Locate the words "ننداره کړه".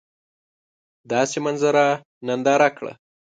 2.27-2.93